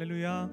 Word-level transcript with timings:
할렐루야. 0.00 0.50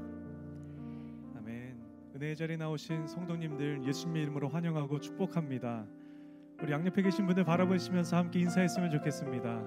아멘. 1.37 1.81
은혜의 2.13 2.35
자리에 2.35 2.57
나오신 2.57 3.07
성도님들 3.07 3.81
예수님의 3.85 4.23
이름으로 4.23 4.49
환영하고 4.49 4.99
축복합니다. 4.99 5.87
우리 6.61 6.73
양옆에 6.73 7.01
계신 7.01 7.25
분들 7.25 7.45
바라보시면서 7.45 8.17
함께 8.17 8.41
인사했으면 8.41 8.91
좋겠습니다. 8.91 9.63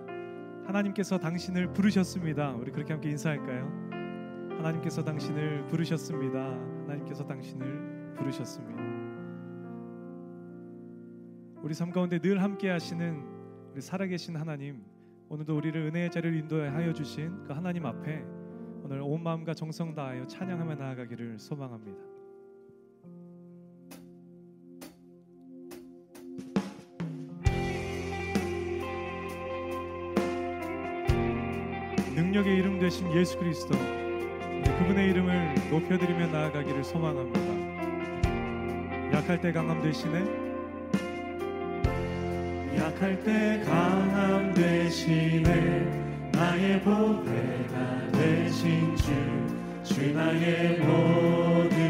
하나님께서 0.67 1.17
당신을 1.17 1.73
부르셨습니다. 1.73 2.53
우리 2.57 2.71
그렇게 2.73 2.93
함께 2.93 3.09
인사할까요? 3.09 4.59
하나님께서 4.59 5.03
당신을 5.03 5.67
부르셨습니다. 5.69 6.39
하나님께서 6.83 7.25
당신을 7.25 8.13
부르셨습니다. 8.19 8.83
우리 11.63 11.73
삶 11.73 11.91
가운데 11.91 12.19
늘 12.19 12.43
함께 12.43 12.69
하시는 12.69 13.25
우리 13.73 13.81
살아계신 13.81 14.37
하나님, 14.37 14.85
오늘도 15.31 15.57
우리를 15.57 15.81
은혜의 15.81 16.11
자리를 16.11 16.37
인도하여 16.37 16.93
주신 16.93 17.45
그 17.45 17.55
하나님 17.55 17.87
앞에 17.87 18.40
오늘 18.83 19.01
온 19.03 19.23
마음과 19.23 19.55
정성 19.55 19.95
다하여 19.95 20.27
찬양하며 20.27 20.75
나아가기를 20.75 21.39
소망합니다. 21.39 21.99
능력의 32.15 32.57
이름 32.59 32.79
되신 32.79 33.13
예수 33.15 33.39
그리스도 33.39 33.75
그분의 34.79 35.11
이름을 35.11 35.55
높여드리며 35.71 36.27
나아가기를 36.29 36.85
소망합니다. 36.85 37.41
약할 39.13 39.41
때 39.41 39.53
강함 39.53 39.83
되시네 39.83 40.51
약할 42.79 43.23
때 43.25 43.63
강함 43.65 44.55
되시네 44.55 46.31
나의 46.33 46.81
보배가 46.83 47.40
되신 48.61 48.95
주, 48.97 49.95
주 49.95 50.13
나의 50.13 50.81
모든 50.81 51.90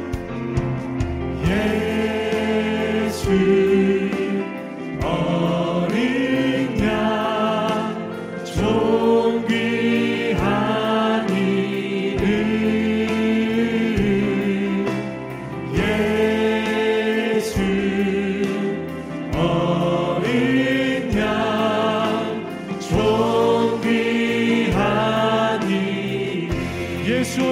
예수 27.31 27.51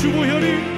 주보혈이 0.00 0.77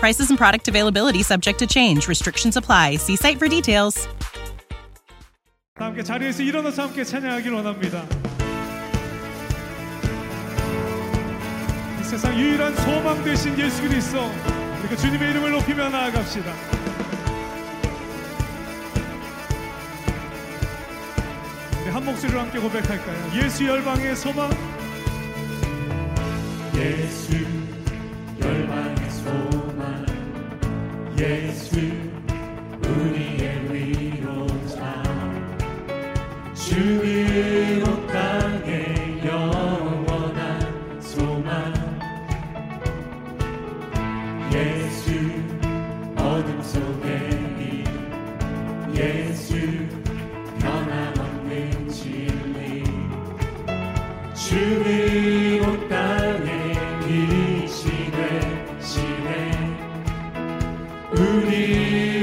Prices 0.00 0.30
and 0.30 0.38
product 0.38 0.68
availability 0.68 1.22
subject 1.24 1.58
to 1.58 1.66
change. 1.66 2.06
Restrictions 2.06 2.56
apply. 2.56 2.96
See 2.96 3.16
site 3.16 3.38
for 3.38 3.48
details. 3.48 4.06
다 5.78 5.86
함께 5.86 6.02
자리에서 6.02 6.42
일어나서 6.42 6.82
함께 6.82 7.04
찬양하길 7.04 7.52
원합니다 7.52 8.04
이 12.00 12.04
세상 12.04 12.36
유일한 12.36 12.74
소망 12.74 13.22
되신 13.22 13.56
예수 13.60 13.82
그리스도 13.82 14.18
우리가 14.80 14.96
주님의 14.96 15.30
이름을 15.30 15.52
높이며 15.52 15.88
나아갑시다 15.88 16.52
우리 21.82 21.90
한 21.90 22.04
목소리로 22.04 22.40
함께 22.40 22.58
고백할까요? 22.58 23.44
예수 23.44 23.64
열방의 23.64 24.16
소망 24.16 24.50
예수 26.74 27.57
예수 31.18 32.07
우리 61.38 61.50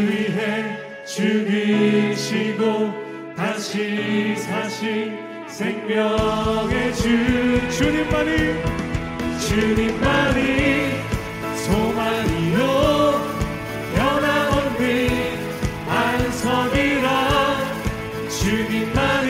위해 0.07 0.77
죽으시고 1.05 2.93
다시 3.35 4.35
사신 4.35 5.17
생명의 5.47 6.93
주. 6.93 7.05
주님만이 7.77 8.29
주님만이 9.39 10.41
소망이요. 11.55 12.59
변함없는 13.95 14.83
안석이라. 15.87 17.07
주님만이 18.29 19.29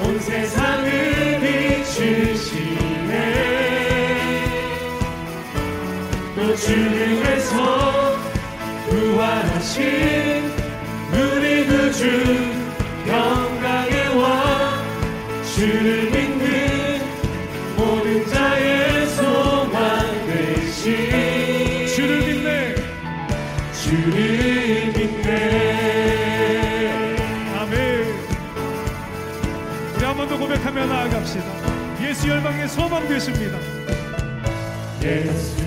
온 0.00 0.20
세상을 0.20 1.40
비추시네. 1.40 3.12
또 6.36 6.54
죽음에서 6.54 7.93
부활하신 9.14 10.50
우리 11.12 11.66
구주 11.66 12.04
영광의 13.06 14.16
왕 14.20 14.82
주를 15.54 16.10
믿는 16.10 17.00
모든 17.76 18.26
자의 18.26 19.06
소망 19.06 20.26
되신 20.26 21.86
주를 21.94 22.18
믿네. 22.26 22.74
주를 23.84 24.92
믿네. 24.96 25.30
아멘. 27.60 27.72
우리 29.96 30.04
한 30.04 30.16
번 30.16 30.28
더 30.28 30.36
고백하며 30.36 30.86
나아갑시다. 30.86 31.44
예수 32.02 32.28
열방의 32.28 32.68
소망 32.68 33.06
되십니다. 33.06 33.58
예수 35.02 35.63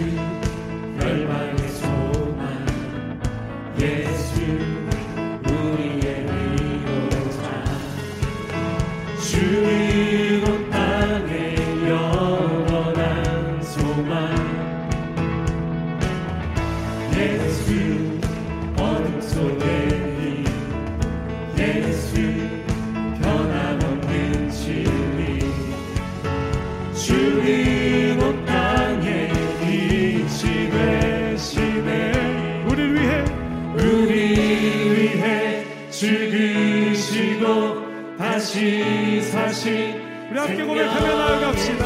우리 40.30 40.38
함께 40.40 40.64
고백하며 40.64 41.08
나아갑시다. 41.08 41.86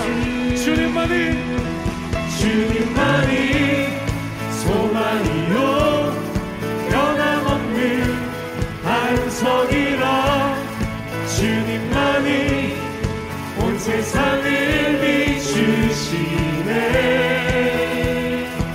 주님만이 0.55 1.15
주님만이 2.39 3.87
소망이요. 4.63 5.55
변함없는 6.89 7.77
반석이라. 8.83 10.05
주님만이 11.37 12.29
온 13.59 13.77
세상을 13.77 14.43
비추시네. 15.01 16.79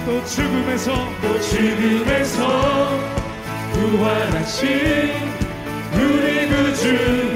또 0.06 0.24
죽음에서 0.24 1.08
또 1.20 1.40
죽음에서 1.40 2.40
부활하신 3.72 4.66
우리 5.92 6.46
구주 6.48 7.35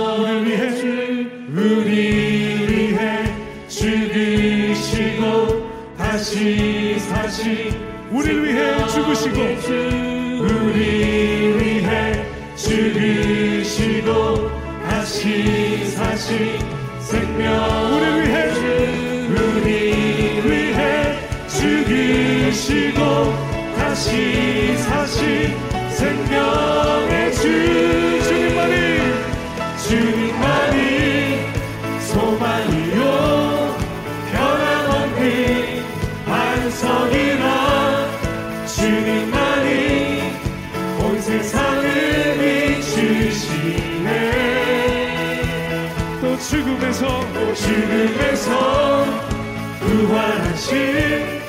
우리를 8.11 8.43
위해 8.45 8.87
죽으시고 8.87 9.39
우리 10.41 11.57
위해 11.57 12.25
죽으시고 12.57 14.49
다시 14.85 15.85
사신 15.91 16.59
생명 16.99 17.95
우리를 17.95 18.27
위해 18.27 18.35
우리 19.29 19.69
위해 20.43 21.17
죽으시고 21.47 22.99
다시 23.77 24.77
사신 24.77 25.55
생명 25.89 26.90
죽음에서 47.71 49.05
부활하신 49.79 51.40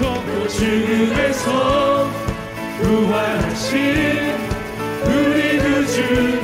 죽음에서 0.00 0.24
또 0.24 0.48
죽음에서 0.48 2.10
부활하신 2.80 3.76
우리 5.04 5.58
구주 5.58 6.40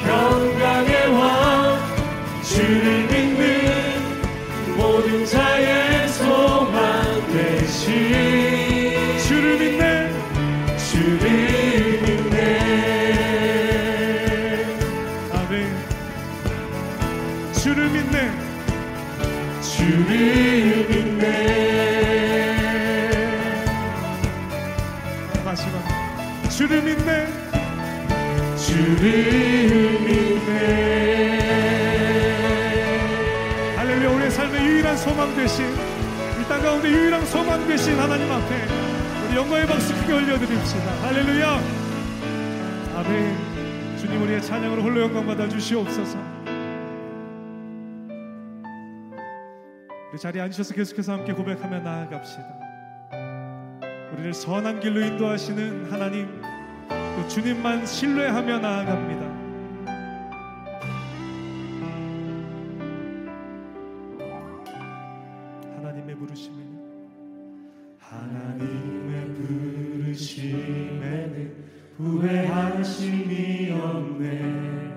평강의 0.00 1.06
왕 1.14 1.78
주를 2.42 3.06
믿는 3.06 4.76
모든 4.76 5.24
자의 5.24 6.08
소망 6.08 7.04
되신 7.32 7.78
주를 9.20 9.56
믿네. 9.58 10.10
주를 10.76 12.00
믿네. 12.02 12.34
아멘. 15.32 15.52
주를 17.52 17.88
믿네. 17.88 18.16
주를 19.62 20.86
믿네 20.88 21.75
주를 26.56 26.82
믿네. 26.82 27.26
주를 28.56 30.00
믿네. 30.00 30.56
할렐루야 33.76 34.10
우리의 34.10 34.30
삶의 34.30 34.64
유일한 34.66 34.96
소망 34.96 35.34
되신 35.36 35.64
이 35.66 36.48
땅 36.48 36.62
가운데 36.62 36.88
유일한 36.88 37.26
소망 37.26 37.66
되신 37.66 37.98
하나님 37.98 38.30
앞에 38.30 38.54
우리 39.28 39.36
영광의 39.36 39.66
박수 39.66 39.92
크게 40.00 40.12
올려드립시다. 40.12 40.90
할렐루야. 41.02 41.60
아멘. 42.96 43.96
주님 43.98 44.22
우리의 44.22 44.40
찬양으로 44.42 44.82
홀로 44.82 45.00
영광 45.02 45.26
받아 45.26 45.48
주시옵소서. 45.48 46.16
우리 50.12 50.18
자리에 50.20 50.40
앉으셔서 50.42 50.72
계속해서 50.72 51.12
함께 51.12 51.32
고백하며 51.32 51.80
나아갑시다 51.80 52.65
우리를 54.16 54.32
선한 54.32 54.80
길로 54.80 55.00
인도하시는 55.02 55.92
하나님 55.92 56.26
또 56.88 57.28
주님만 57.28 57.84
신뢰하며 57.84 58.58
나아갑니다. 58.60 59.26
하나님의 65.76 66.16
부르심에 66.16 66.64
하나님의 67.98 69.34
부르심에는 70.14 71.54
후회하심이 71.98 73.70
없네. 73.72 74.96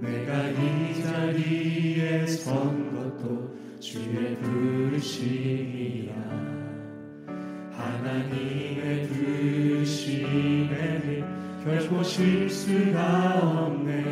내가 0.00 0.48
이 0.48 1.02
자리에 1.02 2.26
선 2.26 2.92
것도 2.92 3.54
주의 3.78 4.36
부르심이야 4.38 6.14
결코 11.64 12.02
실수가 12.02 13.40
없네. 13.42 14.04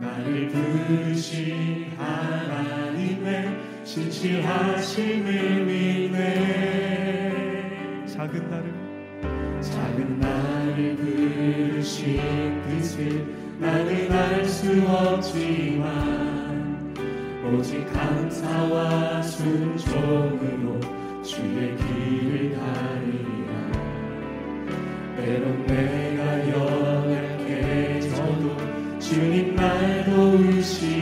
나를 0.00 0.48
부르신 0.48 1.92
하나님의 1.96 3.56
신실하심을 3.84 5.64
믿네. 5.64 6.88
작은 8.06 8.50
나를 8.50 8.74
작은 9.60 10.18
나를 10.18 10.96
부르신 10.96 12.20
뜻을 12.68 13.24
나는 13.60 14.10
알 14.10 14.44
수 14.44 14.82
없지만 14.88 15.86
오직 17.44 17.86
감사와 17.92 19.22
순종으로 19.22 20.80
주의 21.22 21.76
길을 21.76 22.56
가리라 22.58 23.47
때론 25.18 25.66
내가 25.66 26.48
연약해져도 26.48 28.56
주님 29.00 29.56
날 29.56 30.04
도우시 30.04 30.97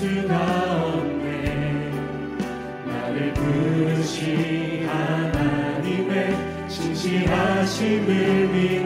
수가 0.00 0.86
없네. 0.86 1.92
나를 2.86 3.34
부르신 3.34 4.88
하나님의 4.88 6.34
진실하심을 6.68 8.48
믿네 8.48 8.79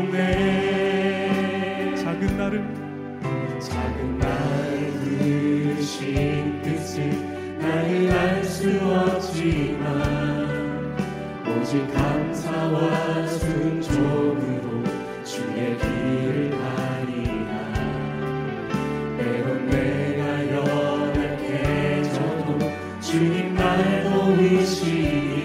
도 24.65 25.44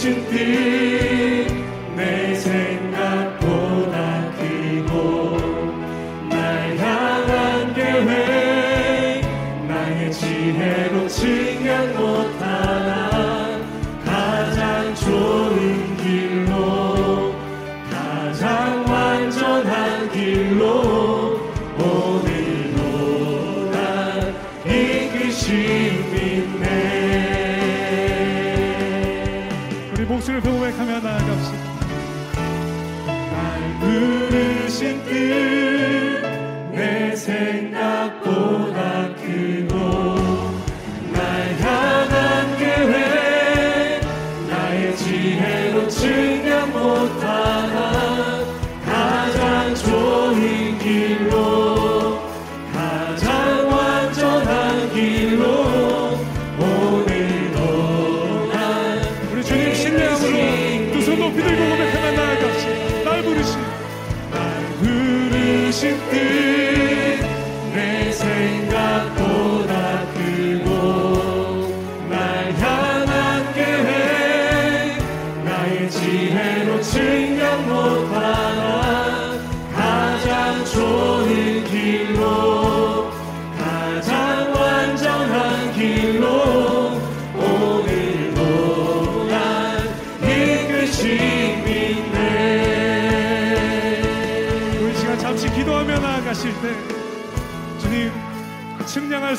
신 0.00 0.14
뜻 0.30 1.19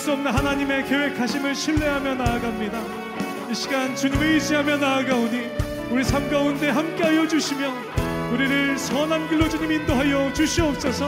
수 0.02 0.14
없는 0.14 0.32
하나님의 0.32 0.88
계획하심을 0.88 1.54
신뢰하며 1.54 2.16
나아갑니다. 2.16 2.82
이 3.52 3.54
시간 3.54 3.96
주님을 3.96 4.34
의지하며 4.34 4.78
나아가오니 4.78 5.52
우리 5.92 6.04
삶 6.04 6.28
가운데 6.28 6.70
함께하여 6.70 7.28
주시며 7.28 7.72
우리를 8.34 8.80
선한 8.80 9.30
길로 9.30 9.48
주님 9.48 9.72
인도하여 9.72 10.34
주시옵소서. 10.34 11.08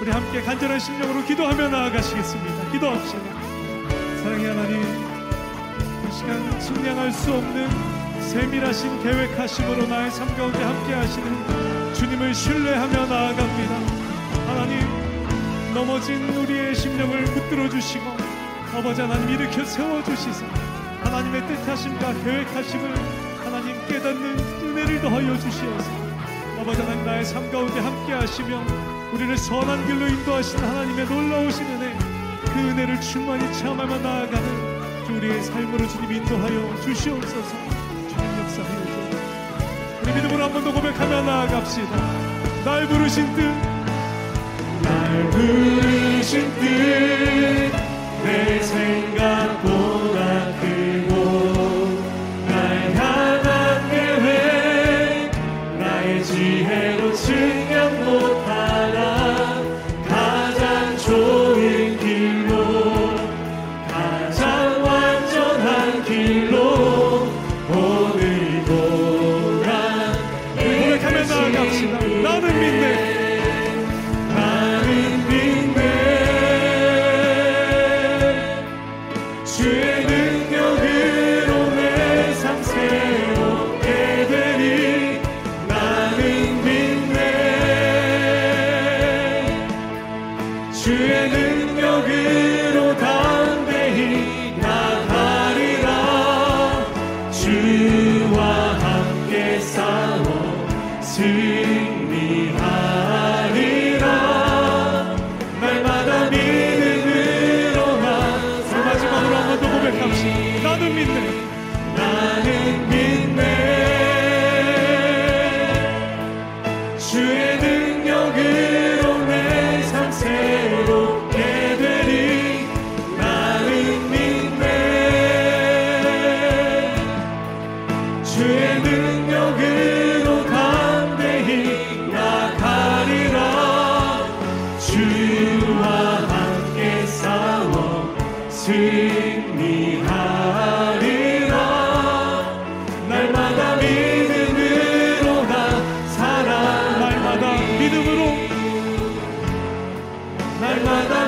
우리 0.00 0.10
함께 0.10 0.40
간절한 0.40 0.80
심령으로 0.80 1.26
기도하며 1.26 1.68
나아가시겠습니다. 1.68 2.70
기도합시다. 2.70 3.22
사랑의 4.22 4.46
하나님, 4.46 4.80
이 4.80 6.12
시간 6.14 6.58
측량할 6.58 7.12
수 7.12 7.34
없는 7.34 7.68
세밀하신 8.30 9.02
계획하심으로 9.02 9.86
나의 9.88 10.10
삶 10.10 10.26
가운데 10.38 10.58
함께하시는 10.62 11.94
주님을 11.96 12.32
신뢰하며 12.32 13.06
나아갑니다. 13.06 13.74
하나님, 14.46 15.02
넘어진 15.74 16.28
우리의 16.30 16.74
심령을 16.74 17.24
붙들어 17.24 17.68
주시고 17.68 18.11
아버지 18.74 19.00
하나님 19.00 19.28
일으켜 19.30 19.64
세워 19.64 20.02
주시사. 20.02 20.44
하나님의 21.04 21.46
뜻하심과 21.46 22.12
계획하심을 22.24 22.94
하나님 23.44 23.86
깨닫는 23.86 24.38
은혜를 24.62 25.00
더하여 25.00 25.38
주시어서 25.38 25.90
아버지 26.60 26.80
하나님 26.80 27.04
나의 27.04 27.24
삶 27.24 27.50
가운데 27.50 27.80
함께 27.80 28.12
하시며 28.12 28.62
우리를 29.12 29.36
선한 29.36 29.86
길로 29.86 30.06
인도하시는 30.08 30.64
하나님의 30.68 31.04
놀라우신 31.06 31.66
은혜 31.66 31.98
그 32.44 32.58
은혜를 32.60 33.00
충만히 33.00 33.52
체험하며 33.52 33.98
나아가는 33.98 35.06
주 35.06 35.12
우리의 35.16 35.42
삶으로 35.42 35.86
주님 35.88 36.12
인도하여 36.12 36.80
주시옵소서. 36.82 37.56
주님 38.08 38.38
역사하여 38.38 38.84
주옵소서. 38.86 40.02
우리 40.02 40.12
믿음으로 40.14 40.44
한 40.44 40.52
번 40.52 40.64
더 40.64 40.72
고백하며 40.72 41.22
나아갑시다. 41.22 41.96
날 42.64 42.86
부르신 42.86 43.34
뜻. 43.34 43.42
날 44.82 45.30
부르신 45.30 46.54
뜻 46.60 47.91
내 48.24 48.60
생각보다 48.62 50.20
크 50.60 50.81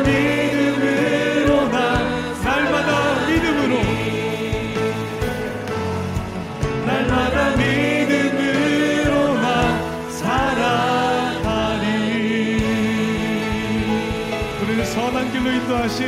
믿음으로 0.04 1.64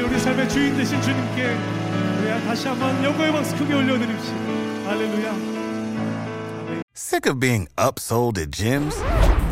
우리 0.00 0.18
삶의 0.18 0.48
주인 0.48 0.76
되신 0.76 1.00
주님께 1.02 1.56
다시 2.46 2.68
한번 2.68 3.02
영광의 3.02 3.32
박수 3.32 3.56
크게 3.56 3.74
올려드립시다. 3.74 4.36
할렐루야. 4.86 5.56
Sick 6.94 7.26
of 7.30 7.40
being 7.40 7.68
upsold 7.76 8.38
at 8.40 8.50
gyms? 8.50 8.94